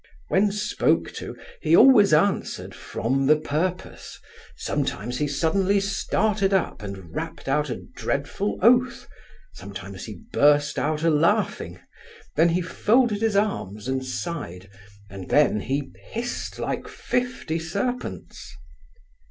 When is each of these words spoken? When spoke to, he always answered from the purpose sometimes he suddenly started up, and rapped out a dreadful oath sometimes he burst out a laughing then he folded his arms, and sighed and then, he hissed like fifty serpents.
When 0.29 0.51
spoke 0.51 1.11
to, 1.17 1.37
he 1.61 1.75
always 1.75 2.11
answered 2.11 2.73
from 2.73 3.27
the 3.27 3.35
purpose 3.35 4.19
sometimes 4.57 5.19
he 5.19 5.27
suddenly 5.27 5.79
started 5.79 6.55
up, 6.55 6.81
and 6.81 7.13
rapped 7.13 7.47
out 7.47 7.69
a 7.69 7.75
dreadful 7.95 8.57
oath 8.63 9.07
sometimes 9.53 10.05
he 10.05 10.23
burst 10.33 10.79
out 10.79 11.03
a 11.03 11.11
laughing 11.11 11.81
then 12.35 12.49
he 12.49 12.63
folded 12.63 13.21
his 13.21 13.35
arms, 13.35 13.87
and 13.87 14.03
sighed 14.03 14.71
and 15.07 15.29
then, 15.29 15.59
he 15.59 15.91
hissed 16.05 16.57
like 16.57 16.87
fifty 16.87 17.59
serpents. 17.59 18.55